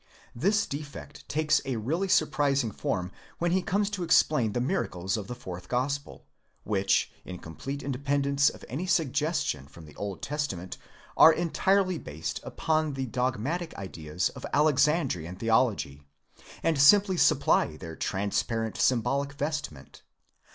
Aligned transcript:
This 0.33 0.65
defect 0.65 1.29
takes 1.29 1.61
a 1.63 1.75
really 1.75 2.07
surprising 2.07 2.71
form 2.71 3.11
when 3.37 3.51
he 3.51 3.61
comes 3.61 3.87
to 3.91 4.01
explain 4.03 4.53
the 4.53 4.59
miracles 4.59 5.15
of 5.15 5.27
the 5.27 5.35
Fourth 5.35 5.67
Gospel, 5.69 6.25
which, 6.63 7.11
in 7.23 7.37
complete 7.37 7.83
independence 7.83 8.49
of 8.49 8.65
any 8.67 8.87
suggestion 8.87 9.67
from 9.67 9.85
the 9.85 9.95
Old 9.97 10.23
Testa 10.23 10.55
ment, 10.57 10.79
are 11.15 11.31
entirely 11.31 11.99
based 11.99 12.39
upon 12.41 12.93
the 12.93 13.05
dogmatic 13.05 13.75
ideas 13.75 14.29
of 14.29 14.41
the 14.41 14.55
Alexandrian 14.55 15.35
theology, 15.35 16.01
and 16.63 16.81
simply 16.81 17.15
supply 17.15 17.67
their 17.67 17.67
B 17.67 17.75
a 17.75 17.77
XVill 17.77 17.83
INTRODUCTION._ 17.83 18.07
transparent 18.09 18.77
symbolic 18.77 19.33
vestment. 19.33 20.01